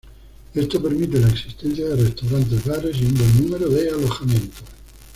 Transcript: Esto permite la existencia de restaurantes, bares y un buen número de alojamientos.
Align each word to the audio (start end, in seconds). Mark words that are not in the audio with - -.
Esto 0.55 0.81
permite 0.81 1.19
la 1.19 1.27
existencia 1.29 1.85
de 1.87 2.03
restaurantes, 2.05 2.65
bares 2.65 2.97
y 2.99 3.05
un 3.05 3.13
buen 3.19 3.37
número 3.43 3.69
de 3.69 3.87
alojamientos. 3.89 4.57